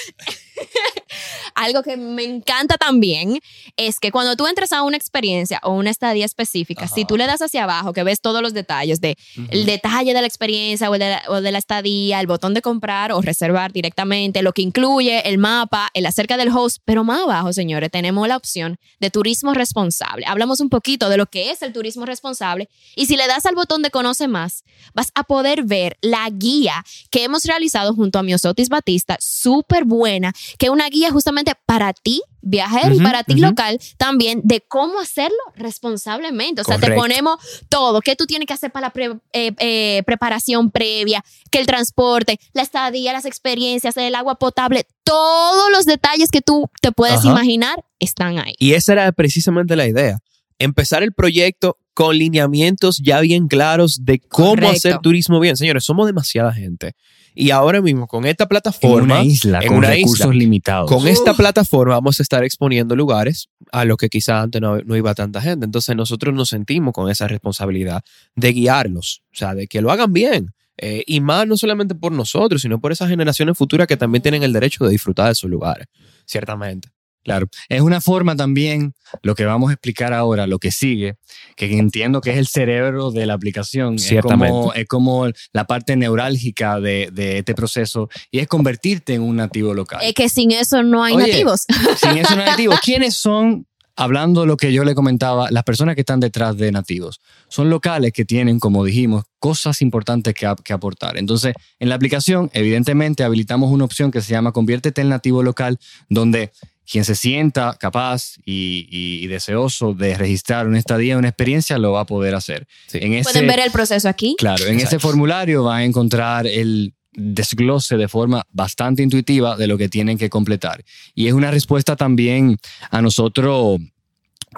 Algo 1.56 1.84
que 1.84 1.98
me 1.98 2.24
encanta 2.24 2.78
también 2.78 3.40
es 3.78 4.00
que 4.00 4.12
cuando 4.12 4.36
tú 4.36 4.46
entras 4.46 4.74
a 4.74 4.84
una 4.84 4.98
experiencia 4.98 5.60
o 5.64 5.72
una 5.72 5.90
estadía 5.90 6.26
específica, 6.26 6.88
si 6.88 7.06
tú 7.06 7.18
le 7.18 7.26
das 7.28 7.42
hacia 7.42 7.64
abajo, 7.64 7.94
que 7.94 8.04
ves 8.04 8.22
todos 8.22 8.42
los 8.42 8.54
detalles 8.54 9.00
de 9.02 9.18
el 9.50 9.66
detalle 9.66 10.14
de 10.14 10.22
la 10.22 10.28
experiencia 10.28 10.90
o 10.90 10.94
de 10.94 11.00
la, 11.00 11.24
o 11.30 11.42
de 11.42 11.52
la, 11.52 11.58
estadía, 11.58 12.20
el 12.20 12.28
botón 12.28 12.54
de 12.54 12.62
comprar 12.62 13.12
o 13.12 13.22
reservar 13.22 13.72
directamente, 13.72 14.42
lo 14.42 14.54
que 14.54 14.62
incluye 14.62 15.28
el 15.30 15.38
mapa, 15.38 15.90
el 15.94 16.06
acerca 16.06 16.38
del 16.38 16.50
host, 16.50 16.80
pero 16.86 17.04
más 17.04 17.22
abajo, 17.22 17.54
señores, 17.54 17.90
tenemos 17.90 18.28
la 18.28 18.38
opción 18.38 18.78
de 19.00 19.10
turismo 19.10 19.54
responsable. 19.54 20.26
Hablamos 20.28 20.60
un 20.60 20.70
poquito 20.70 21.10
de 21.10 21.18
lo 21.18 21.26
que 21.26 21.52
es 21.52 21.62
el 21.62 21.74
turismo 21.74 22.06
responsable 22.06 22.70
y 22.96 23.06
si 23.06 23.16
le 23.16 23.28
das 23.28 23.46
al 23.46 23.56
botón 23.56 23.82
de 23.82 23.92
conoce 23.92 24.28
más, 24.28 24.64
vas 24.94 25.12
a 25.16 25.24
poder 25.24 25.64
ver 25.64 25.98
la 26.02 26.30
guía 26.30 26.84
que 27.12 27.24
hemos 27.24 27.46
realizado 27.46 27.94
junto 27.94 28.20
a 28.20 28.24
Miosotis 28.24 28.70
Batista, 28.70 29.18
súper 29.20 29.86
buena, 29.86 30.34
que 30.58 30.68
es 30.68 30.72
una 30.72 30.90
guía 30.90 31.12
justamente 31.12 31.45
para 31.54 31.94
ti, 31.94 32.22
viajero, 32.42 32.96
y 32.96 33.00
para 33.00 33.24
ti 33.24 33.36
local 33.36 33.80
también, 33.98 34.42
de 34.44 34.62
cómo 34.62 35.00
hacerlo 35.00 35.38
responsablemente. 35.56 36.62
O 36.62 36.64
sea, 36.64 36.80
te 36.80 36.92
ponemos 36.92 37.38
todo, 37.70 38.02
qué 38.02 38.16
tú 38.16 38.26
tienes 38.26 38.48
que 38.48 38.54
hacer 38.54 38.72
para 38.72 38.92
la 38.96 39.20
eh, 39.34 39.52
eh, 39.60 40.04
preparación 40.06 40.72
previa, 40.72 41.24
que 41.52 41.60
el 41.60 41.68
transporte, 41.68 42.40
la 42.54 42.62
estadía, 42.62 43.14
las 43.14 43.26
experiencias, 43.26 43.98
el 43.98 44.16
agua 44.16 44.36
potable, 44.36 44.88
todos 45.04 45.70
los 45.72 45.86
detalles 45.86 46.32
que 46.32 46.42
tú 46.42 46.70
te 46.82 46.92
puedes 46.92 47.24
imaginar 47.26 47.84
están 48.00 48.40
ahí. 48.40 48.54
Y 48.58 48.74
esa 48.74 48.94
era 48.94 49.12
precisamente 49.12 49.76
la 49.76 49.88
idea. 49.88 50.20
Empezar 50.58 51.04
el 51.04 51.14
proyecto 51.14 51.78
con 51.94 52.18
lineamientos 52.18 53.02
ya 53.04 53.22
bien 53.22 53.48
claros 53.48 54.04
de 54.04 54.20
cómo 54.20 54.68
hacer 54.70 55.00
turismo 55.00 55.40
bien. 55.40 55.56
Señores, 55.56 55.86
somos 55.86 56.06
demasiada 56.06 56.54
gente. 56.54 56.94
Y 57.36 57.52
ahora 57.52 57.82
mismo 57.82 58.08
con 58.08 58.26
esta 58.26 58.48
plataforma, 58.48 59.16
en 59.16 59.22
una 59.22 59.24
isla, 59.24 59.62
con 59.68 59.84
recursos 59.84 60.34
limitados. 60.34 60.90
Con 60.90 61.08
esta 61.08 61.34
plataforma 61.34 61.96
vamos 61.96 62.20
a 62.20 62.24
estar 62.24 62.44
exponiendo 62.46 62.96
lugares 62.96 63.50
a 63.74 63.84
los 63.84 63.98
que 63.98 64.08
quizás 64.08 64.44
antes 64.44 64.62
no, 64.62 64.96
iba 64.96 65.14
tanta 65.14 65.42
gente. 65.42 65.66
Entonces 65.66 65.96
nosotros 65.96 66.34
nos 66.34 66.50
sentimos 66.50 66.94
con 66.94 67.12
esa 67.12 67.28
responsabilidad 67.28 68.04
de 68.36 68.54
guiarlos, 68.54 69.22
o 69.34 69.36
sea, 69.36 69.54
de 69.54 69.68
que 69.68 69.82
lo 69.82 69.92
hagan 69.92 70.14
bien. 70.14 70.54
Eh, 70.78 71.04
y 71.08 71.20
más 71.20 71.48
no 71.48 71.58
solamente 71.58 71.94
por 71.94 72.12
nosotros, 72.12 72.62
sino 72.62 72.80
por 72.80 72.92
esas 72.92 73.10
generaciones 73.10 73.58
futuras 73.58 73.88
que 73.88 73.98
también 73.98 74.22
tienen 74.22 74.44
el 74.44 74.54
derecho 74.54 74.86
de 74.86 74.92
disfrutar 74.92 75.28
de 75.28 75.32
esos 75.34 75.50
lugares, 75.50 75.88
ciertamente. 76.26 76.90
Claro, 77.26 77.48
es 77.70 77.82
una 77.82 78.02
forma 78.02 78.36
también, 78.36 78.94
lo 79.24 79.34
que 79.34 79.46
vamos 79.46 79.72
a 79.72 79.74
explicar 79.74 80.14
ahora, 80.14 80.46
lo 80.46 80.60
que 80.60 80.70
sigue, 80.70 81.16
que 81.56 81.76
entiendo 81.76 82.22
que 82.22 82.30
es 82.30 82.38
el 82.38 82.46
cerebro 82.46 83.10
de 83.10 83.26
la 83.26 83.34
aplicación, 83.34 83.96
es 83.96 84.22
como, 84.22 84.72
es 84.74 84.88
como 84.88 85.26
la 85.52 85.66
parte 85.66 85.96
neurálgica 85.96 86.80
de, 86.80 87.10
este 87.40 87.56
proceso 87.56 88.10
y 88.30 88.38
es 88.38 88.48
convertirte 88.48 89.16
en 89.16 89.24
un 89.24 89.38
nativo 89.38 89.74
local. 89.74 90.02
Es 90.04 90.14
que 90.14 90.30
sin 90.30 90.52
eso 90.52 90.84
no 90.84 91.04
hay 91.04 91.18
nativos. 91.18 91.66
Sin 91.98 92.16
eso 92.20 92.36
no 92.36 92.44
hay 92.44 92.50
nativos. 92.50 92.80
¿Quiénes 92.82 93.18
son 93.18 93.66
hablando 93.96 94.42
de 94.42 94.48
lo 94.48 94.58
que 94.58 94.72
yo 94.72 94.84
le 94.84 94.94
comentaba, 94.94 95.50
las 95.50 95.64
personas 95.64 95.96
que 95.96 96.02
están 96.02 96.20
detrás 96.20 96.58
de 96.58 96.72
nativos 96.72 97.22
son 97.48 97.70
locales 97.70 98.12
que 98.12 98.26
tienen, 98.26 98.60
como 98.60 98.84
dijimos, 98.84 99.24
cosas 99.40 99.82
importantes 99.82 100.34
que, 100.34 100.54
que, 100.64 100.74
aportar. 100.74 101.18
Entonces, 101.18 101.54
en 101.80 101.90
la 101.90 101.96
aplicación, 101.96 102.52
evidentemente, 102.54 103.24
habilitamos 103.24 103.72
una 103.72 103.86
opción 103.86 104.12
que 104.12 104.22
se 104.22 104.32
llama 104.32 104.52
Conviértete 104.52 105.02
en 105.02 105.10
nativo 105.10 105.44
local, 105.44 105.80
donde 106.10 106.52
quien 106.90 107.04
se 107.04 107.16
sienta 107.16 107.76
capaz 107.80 108.36
y, 108.46 109.28
deseoso 109.28 109.94
de 109.94 110.16
registrar 110.16 110.68
una 110.68 110.80
estadía, 110.80 111.18
una 111.18 111.30
experiencia, 111.30 111.78
lo 111.78 111.94
va 111.94 112.02
a 112.02 112.06
poder 112.06 112.36
hacer. 112.36 112.68
Pueden 112.92 113.48
ver 113.48 113.60
el 113.60 113.72
proceso 113.72 114.08
aquí. 114.08 114.36
Claro, 114.38 114.66
en 114.66 114.80
ese 114.80 115.00
formulario 115.00 115.64
va 115.64 115.78
a 115.78 115.84
encontrar 115.84 116.48
el 116.48 116.94
desglose 117.14 117.98
de 117.98 118.08
forma 118.08 118.44
bastante 118.52 119.02
intuitiva 119.02 119.56
de 119.56 119.68
lo 119.68 119.78
que 119.78 119.90
tienen 119.90 120.18
que 120.18 120.30
completar. 120.30 120.84
Y 121.14 121.28
es 121.28 121.34
una 121.34 121.50
respuesta 121.50 121.96
también 121.96 122.58
a 122.92 123.02
nosotros 123.02 123.80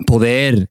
poder 0.06 0.70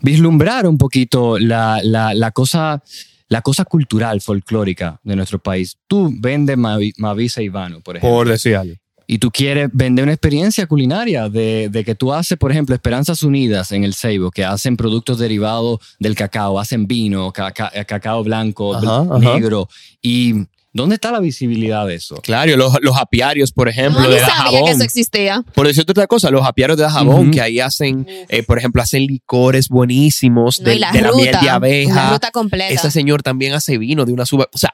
vislumbrar 0.00 0.66
un 0.66 0.78
poquito 0.78 1.38
la, 1.38 1.80
la, 1.82 2.30
cosa 2.32 2.82
la 3.28 3.40
cosa 3.40 3.64
cultural, 3.64 4.20
folclórica 4.20 5.00
de 5.02 5.16
nuestro 5.16 5.38
país. 5.38 5.78
Tú 5.86 6.12
vendes 6.18 6.56
Mavisa 6.58 7.40
Ivano, 7.40 7.80
por 7.80 7.96
ejemplo. 7.96 8.16
Por 8.16 8.28
decir 8.28 8.56
algo 8.56 8.81
y 9.12 9.18
tú 9.18 9.30
quieres 9.30 9.68
vender 9.74 10.04
una 10.04 10.14
experiencia 10.14 10.66
culinaria 10.66 11.28
de, 11.28 11.82
que 11.84 11.94
tú 11.94 12.14
haces, 12.14 12.38
por 12.38 12.50
ejemplo, 12.50 12.74
Esperanzas 12.74 13.22
Unidas 13.22 13.70
en 13.70 13.84
el 13.84 13.92
Seibo, 13.92 14.30
que 14.30 14.42
hacen 14.42 14.78
productos 14.78 15.18
derivados 15.18 15.80
del 15.98 16.14
cacao, 16.14 16.58
hacen 16.58 16.86
vino, 16.86 17.30
cacao 17.30 18.24
blanco, 18.24 18.80
negro, 19.20 19.68
y 20.00 20.46
¿Dónde 20.74 20.94
está 20.94 21.12
la 21.12 21.20
visibilidad 21.20 21.86
de 21.86 21.96
eso? 21.96 22.16
Claro, 22.22 22.56
los, 22.56 22.78
los 22.80 22.96
apiarios, 22.96 23.52
por 23.52 23.68
ejemplo, 23.68 24.00
no, 24.00 24.08
de 24.08 24.20
sabía 24.20 24.62
que 24.64 24.70
eso 24.70 24.82
existía. 24.82 25.44
Por 25.54 25.66
decirte 25.66 25.92
otra 25.92 26.06
cosa, 26.06 26.30
los 26.30 26.46
apiarios 26.46 26.78
de 26.78 26.88
jabón, 26.88 27.30
que 27.30 27.42
ahí 27.42 27.60
hacen, 27.60 28.06
eh, 28.08 28.42
por 28.42 28.56
ejemplo, 28.56 28.80
hacen 28.80 29.04
licores 29.04 29.68
buenísimos 29.68 30.64
de, 30.64 30.78
la, 30.78 30.90
miel 30.90 31.36
de 31.38 31.50
abeja. 31.50 31.94
La 31.94 32.10
ruta 32.12 32.30
completa. 32.30 32.72
Ese 32.72 32.90
señor 32.90 33.22
también 33.22 33.52
hace 33.52 33.76
vino 33.76 34.06
de 34.06 34.14
una 34.14 34.24
suba. 34.24 34.48
O 34.50 34.56
sea, 34.56 34.72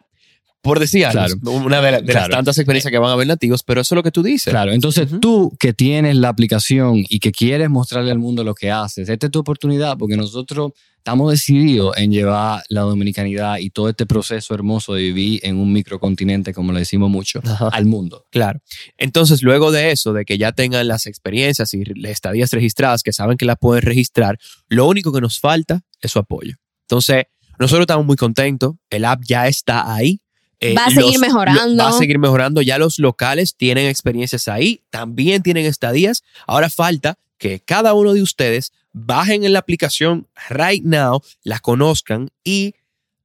por 0.61 0.81
decir 0.81 1.07
una 1.43 1.81
de, 1.81 2.03
las 2.03 2.29
tantas 2.29 2.59
experiencias 2.59 2.91
que 2.91 2.99
van 2.99 3.11
a 3.11 3.17
ver 3.17 3.27
nativos, 3.27 3.63
pero 3.63 3.81
eso 3.81 3.95
es 3.95 3.97
lo 3.97 4.03
que 4.03 4.11
tú 4.11 4.23
dices. 4.23 4.51
Claro, 4.51 4.73
entonces 4.73 5.09
tú 5.21 5.57
que 5.59 5.73
tienes 5.73 6.17
la 6.17 6.29
aplicación 6.29 7.05
y 7.09 7.21
que 7.21 7.33
quieres 7.33 7.71
mostrarle 7.71 8.11
al 8.11 8.19
mundo 8.19 8.45
lo 8.45 8.55
que 8.55 8.71
haces, 8.71 9.09
esta 9.09 9.27
es 9.27 9.33
tu 9.33 9.39
oportunidad 9.39 9.97
porque 9.97 10.17
nosotros 10.17 10.73
estamos 11.09 11.31
decididos 11.31 11.97
en 11.97 12.11
llevar 12.11 12.63
la 12.69 12.83
dominicanidad 12.83 13.59
y 13.59 13.71
todo 13.71 13.89
este 13.89 14.05
proceso 14.05 14.53
hermoso 14.53 14.93
de 14.93 15.03
vivir 15.03 15.41
en 15.43 15.57
un 15.57 15.73
microcontinente, 15.73 16.53
como 16.53 16.73
le 16.73 16.81
decimos 16.81 17.09
mucho, 17.09 17.41
al 17.73 17.87
mundo. 17.87 18.27
Claro. 18.31 18.61
Entonces, 18.99 19.43
luego 19.43 19.71
de 19.71 19.93
eso, 19.93 20.13
de 20.13 20.27
que 20.27 20.37
ya 20.37 20.53
tengan 20.53 20.87
las 20.87 21.07
experiencias 21.07 21.73
y 21.73 21.83
las 21.85 22.13
estadías 22.13 22.53
registradas, 22.53 23.03
que 23.03 23.15
saben 23.15 23.39
que 23.39 23.47
las 23.47 23.57
pueden 23.59 23.85
registrar, 23.85 24.39
lo 24.69 24.87
único 24.87 25.11
que 25.11 25.23
nos 25.23 25.41
falta 25.41 25.81
es 26.03 26.11
su 26.11 26.19
apoyo. 26.19 26.57
Entonces, 26.83 27.25
nosotros 27.59 27.85
estamos 27.85 28.05
muy 28.05 28.17
contentos, 28.17 28.75
el 28.91 29.07
app 29.07 29.23
ya 29.27 29.49
está 29.49 29.95
ahí, 29.95 30.21
eh, 30.61 30.75
va 30.75 30.87
a 30.87 30.91
seguir 30.91 31.19
mejorando. 31.21 31.83
va 31.83 31.91
a 31.91 31.93
seguir 31.93 32.19
mejorando. 32.19 32.63
Ya 32.63 32.79
los 32.79 32.99
locales 32.99 33.55
tienen 33.55 33.87
experiencias 33.87 34.49
ahí, 34.49 34.83
también 34.91 35.43
tienen 35.43 35.67
estadías. 35.67 36.25
Ahora 36.47 36.71
falta 36.71 37.19
que 37.39 37.61
cada 37.61 37.95
uno 37.95 38.15
de 38.15 38.23
ustedes 38.23 38.73
bajen 38.93 39.45
en 39.45 39.53
la 39.53 39.61
aplicación 39.61 40.27
right 40.51 40.85
now, 40.85 41.23
la 41.45 41.61
conozcan 41.61 42.31
y 42.43 42.75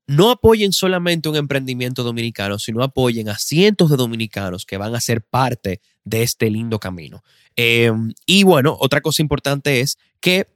no 0.05 0.29
apoyen 0.29 0.73
solamente 0.73 1.29
un 1.29 1.35
emprendimiento 1.35 2.03
dominicano, 2.03 2.59
sino 2.59 2.83
apoyen 2.83 3.29
a 3.29 3.37
cientos 3.37 3.89
de 3.89 3.97
dominicanos 3.97 4.65
que 4.65 4.77
van 4.77 4.93
a 4.95 5.01
ser 5.01 5.21
parte 5.21 5.81
de 6.03 6.23
este 6.23 6.49
lindo 6.49 6.79
camino. 6.79 7.23
Em, 7.55 8.13
y 8.25 8.43
bueno, 8.43 8.77
otra 8.79 9.01
cosa 9.01 9.21
importante 9.21 9.79
es 9.79 9.97
que 10.19 10.47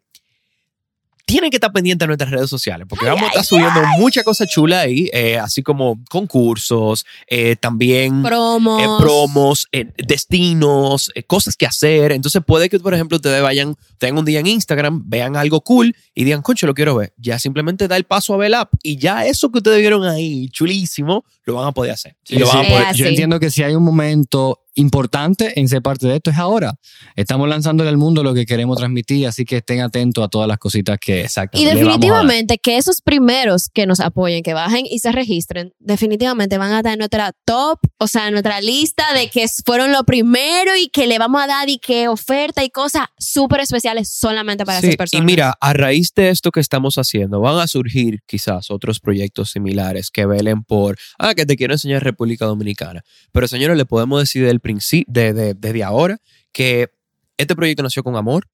tienen 1.28 1.52
que 1.52 1.58
estar 1.58 1.74
pendientes 1.74 2.06
de 2.06 2.08
nuestras 2.08 2.32
redes 2.32 2.50
sociales, 2.50 2.88
porque 2.90 3.06
vamos 3.06 3.24
a 3.24 3.28
estar 3.28 3.44
subiendo 3.44 3.82
mucha 3.98 4.24
cosa 4.24 4.48
chula 4.48 4.80
ahí, 4.80 5.10
eh, 5.12 5.38
así 5.38 5.62
como 5.62 6.00
concursos, 6.10 7.06
eh, 7.28 7.58
también 7.58 8.24
promos, 8.24 8.82
eh, 8.82 8.88
promos 8.98 9.68
destinos, 9.98 11.12
cosas 11.28 11.58
que 11.58 11.66
hacer. 11.66 12.14
Entonces 12.14 12.42
puede 12.48 12.70
que, 12.70 12.80
por 12.80 12.94
ejemplo, 12.94 13.18
ustedes 13.18 13.42
vayan, 13.42 13.76
tengan 13.98 14.20
un 14.20 14.26
día 14.26 14.40
en 14.40 14.48
Instagram, 14.48 15.04
vean 15.06 15.36
algo 15.36 15.60
cool 15.60 15.94
y 16.16 16.24
digan, 16.24 16.42
concho, 16.42 16.66
lo 16.66 16.74
quiero 16.74 16.96
ver. 16.96 17.14
Ya 17.18 17.38
simplemente 17.40 17.90
da 17.90 17.98
el 17.98 18.06
paso 18.06 18.34
a 18.34 18.38
Bell 18.38 18.56
Up 18.62 18.70
y 18.82 18.96
ya 18.96 19.26
eso 19.26 19.52
que 19.52 19.58
ustedes 19.58 19.82
vieron 19.82 20.06
ahí, 20.06 20.48
chulísimo, 20.48 21.26
lo 21.44 21.56
van 21.56 21.68
a 21.68 21.72
poder 21.74 21.92
hacer. 21.92 22.16
Yo 22.24 23.06
entiendo 23.06 23.38
que 23.42 23.52
si 23.52 23.64
hay 23.64 23.76
un 23.76 23.84
momento 23.84 24.62
importante 24.78 25.60
en 25.60 25.68
ser 25.68 25.82
parte 25.82 26.08
de 26.08 26.16
esto 26.16 26.30
es 26.30 26.38
ahora. 26.38 26.80
Estamos 27.16 27.50
lanzándole 27.50 27.90
al 27.90 27.98
mundo 27.98 28.24
lo 28.24 28.34
que 28.34 28.46
queremos 28.46 28.78
transmitir, 28.78 29.28
así 29.28 29.44
que 29.44 29.58
estén 29.58 29.82
atentos 29.82 30.24
a 30.24 30.28
todas 30.28 30.48
las 30.48 30.60
cositas 30.60 30.98
que 31.00 31.22
exacto. 31.22 31.60
Y 31.60 31.66
definitivamente 31.66 32.60
que 32.60 32.78
esos 32.78 33.02
primeros 33.02 33.70
que 33.70 33.86
nos 33.88 34.00
apoyen, 34.00 34.44
que 34.44 34.54
bajen 34.54 34.86
y 34.86 35.00
se 35.00 35.12
registren, 35.12 35.74
definitivamente 35.80 36.58
van 36.58 36.72
a 36.72 36.78
estar 36.78 36.94
en 36.94 37.00
nuestra 37.00 37.34
top, 37.44 37.80
o 37.98 38.08
sea, 38.08 38.28
en 38.28 38.34
nuestra 38.34 38.62
lista 38.62 39.14
de 39.14 39.30
que 39.30 39.48
fueron 39.66 39.92
lo 39.92 40.04
primero 40.04 40.76
y 40.78 40.90
que 40.90 41.08
le 41.08 41.18
vamos 41.18 41.42
a 41.42 41.48
dar 41.48 41.70
y 41.70 41.80
que 41.80 42.08
oferta 42.08 42.64
y 42.64 42.70
cosas 42.70 43.08
súper 43.18 43.62
especiales 43.62 44.10
solamente 44.10 44.64
para 44.64 44.80
esas 44.80 44.96
personas. 44.96 45.24
Y 45.24 45.26
mira, 45.26 45.58
a 45.60 45.74
raíz 45.74 46.14
de 46.16 46.30
esto 46.30 46.52
que 46.52 46.60
estamos 46.60 46.96
haciendo, 46.98 47.40
van 47.40 47.60
a 47.60 47.68
surgir 47.68 48.22
quizás 48.28 48.70
otros 48.70 49.00
proyectos 49.00 49.50
similares 49.52 50.12
que 50.12 50.26
velen 50.26 50.64
por, 50.64 50.98
ah, 51.18 51.34
que 51.34 51.46
te 51.46 51.56
quiero 51.56 51.74
enseñar 51.74 52.04
República 52.04 52.46
Dominicana. 52.46 53.04
Pero 53.32 53.48
señores, 53.48 53.76
le 53.76 53.86
podemos 53.86 54.20
decir 54.20 54.46
del 54.46 54.60
de, 55.08 55.54
desde 55.54 55.84
ahora 55.84 56.18
que 56.52 56.90
este 57.38 57.56
proyecto 57.56 57.84
nació 57.84 58.04
con 58.04 58.16
amor 58.16 58.48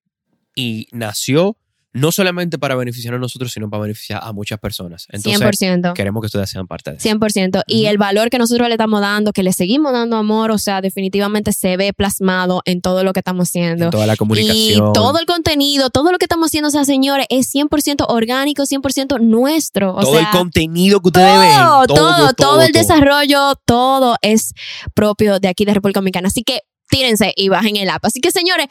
y 0.56 0.88
nació 0.92 1.58
no 1.94 2.12
solamente 2.12 2.58
para 2.58 2.76
beneficiar 2.76 3.14
a 3.14 3.20
nosotros, 3.20 3.52
sino 3.52 3.70
para 3.70 3.84
beneficiar 3.84 4.20
a 4.24 4.34
muchas 4.34 4.60
personas. 4.60 5.06
Entonces, 5.10 5.62
100%. 5.62 5.94
queremos 5.94 6.22
que 6.22 6.26
ustedes 6.26 6.50
sean 6.50 6.68
parte 6.68 6.92
de 6.92 6.98
eso. 6.98 7.08
100%. 7.08 7.62
Y 7.68 7.86
el 7.86 8.00
valor 8.00 8.32
que 8.32 8.40
nosotros 8.40 8.68
le 8.68 8.74
estamos 8.74 9.00
dando, 9.00 9.32
que 9.32 9.44
le 9.44 9.54
seguimos 9.54 9.94
dando 9.94 10.18
amor, 10.18 10.50
o 10.50 10.58
sea, 10.58 10.82
definitivamente 10.82 11.54
se 11.54 11.78
ve 11.78 11.94
plasmado 11.94 12.64
en 12.66 12.82
todo 12.82 13.04
lo 13.04 13.14
que 13.14 13.20
estamos 13.20 13.50
haciendo. 13.50 13.86
En 13.86 13.92
toda 13.92 14.08
la 14.08 14.16
comunicación. 14.16 14.90
Y 14.90 14.94
todo 14.94 15.20
el 15.20 15.28
contenido, 15.28 15.92
todo 15.92 16.12
lo 16.12 16.18
que 16.18 16.26
estamos 16.26 16.48
haciendo, 16.48 16.70
o 16.70 16.72
sea, 16.72 16.84
señores, 16.84 17.28
es 17.30 17.54
100% 17.54 18.06
orgánico, 18.10 18.64
100% 18.64 19.22
nuestro. 19.22 19.96
todo 20.02 20.18
el 20.18 20.30
contenido 20.32 21.00
que 21.00 21.10
ustedes 21.10 21.40
ven. 21.40 21.58
Todo, 21.60 21.86
todo, 21.86 22.34
todo, 22.34 22.62
el 22.64 22.72
desarrollo, 22.72 23.54
todo 23.66 24.16
es 24.24 24.54
propio 24.96 25.40
de 25.40 25.48
aquí 25.48 25.64
de 25.64 25.76
República 25.76 26.00
Dominicana. 26.00 26.28
Así 26.28 26.44
que 26.44 26.62
tírense 26.90 27.34
y 27.36 27.50
bajen 27.50 27.76
el 27.78 27.90
app. 27.90 28.04
Así 28.06 28.20
que, 28.20 28.32
señores, 28.32 28.68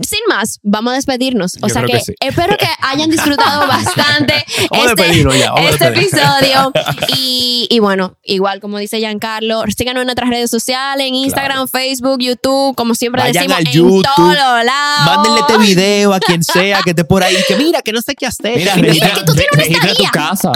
sin 0.00 0.18
más, 0.28 0.60
vamos 0.62 0.92
a 0.92 0.96
despedirnos. 0.96 1.56
O 1.62 1.68
sea 1.68 1.82
que, 1.84 2.00
espero 2.20 2.56
que 2.58 2.66
hayan 2.80 3.10
disfrutado 3.10 3.66
bastante 3.66 4.44
este, 4.70 5.30
este 5.70 5.86
episodio. 5.86 6.72
Y, 7.14 7.78
bueno, 7.80 8.16
igual 8.22 8.60
como 8.60 8.78
dice 8.78 8.98
Giancarlo, 8.98 9.62
síganos 9.76 10.02
en 10.02 10.06
nuestras 10.06 10.28
redes 10.28 10.50
sociales, 10.50 11.06
en 11.06 11.14
Instagram, 11.14 11.68
Facebook, 11.68 12.18
YouTube, 12.20 12.74
como 12.74 12.94
siempre 12.94 13.22
decimos, 13.22 13.58
en 13.60 14.02
todos 14.02 14.34
lados. 14.64 15.06
Mándenle 15.06 15.40
este 15.40 15.58
video 15.58 16.12
a 16.12 16.20
quien 16.20 16.42
sea 16.42 16.80
que 16.82 16.90
esté 16.90 17.04
por 17.04 17.22
ahí, 17.22 17.36
que 17.48 17.56
mira, 17.56 17.80
que 17.82 17.92
no 17.92 18.02
sé 18.02 18.14
qué 18.14 18.26
hacer. 18.26 18.56
Mira, 18.56 18.74
que 18.74 19.22
tú 19.24 19.34
tienes 19.34 19.68
una 19.78 19.94
tu 19.94 20.04
casa. 20.04 20.52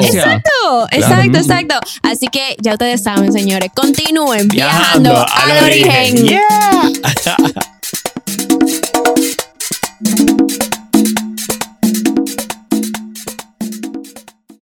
exacto, 0.00 0.88
exacto, 0.90 1.38
exacto. 1.38 1.74
Así 2.02 2.26
que 2.28 2.56
ya 2.60 2.72
ustedes 2.72 3.02
saben, 3.02 3.32
señores, 3.32 3.70
continúen 3.74 4.48
viajando, 4.48 5.16
al, 5.16 5.64
origen. 5.64 6.18
origen. 6.18 6.26
Yeah. 6.26 6.92
Thank 10.14 10.62
you. 10.62 10.71